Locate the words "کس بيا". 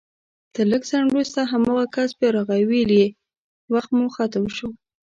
1.95-2.29